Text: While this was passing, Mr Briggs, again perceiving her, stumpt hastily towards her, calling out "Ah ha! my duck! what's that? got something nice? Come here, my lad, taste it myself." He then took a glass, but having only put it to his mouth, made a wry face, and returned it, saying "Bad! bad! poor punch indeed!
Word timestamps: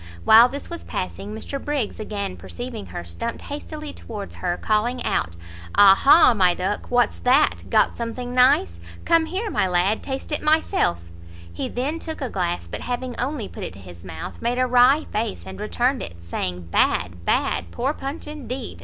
While 0.25 0.49
this 0.49 0.67
was 0.67 0.83
passing, 0.83 1.31
Mr 1.31 1.63
Briggs, 1.63 1.99
again 1.99 2.35
perceiving 2.35 2.87
her, 2.87 3.03
stumpt 3.03 3.41
hastily 3.43 3.93
towards 3.93 4.33
her, 4.37 4.57
calling 4.57 5.03
out 5.03 5.35
"Ah 5.75 5.93
ha! 5.93 6.33
my 6.33 6.55
duck! 6.55 6.89
what's 6.89 7.19
that? 7.19 7.69
got 7.69 7.93
something 7.93 8.33
nice? 8.33 8.79
Come 9.05 9.27
here, 9.27 9.51
my 9.51 9.67
lad, 9.67 10.01
taste 10.01 10.31
it 10.31 10.41
myself." 10.41 10.97
He 11.53 11.69
then 11.69 11.99
took 11.99 12.19
a 12.19 12.31
glass, 12.31 12.65
but 12.65 12.81
having 12.81 13.15
only 13.19 13.47
put 13.47 13.63
it 13.63 13.73
to 13.73 13.79
his 13.79 14.03
mouth, 14.03 14.41
made 14.41 14.57
a 14.57 14.65
wry 14.65 15.05
face, 15.11 15.45
and 15.45 15.59
returned 15.59 16.01
it, 16.01 16.15
saying 16.23 16.69
"Bad! 16.71 17.23
bad! 17.23 17.69
poor 17.69 17.93
punch 17.93 18.25
indeed! 18.25 18.79